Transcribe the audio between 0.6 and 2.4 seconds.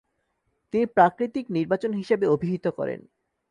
তিনি প্রাকৃতিক নির্বাচন হিসাবে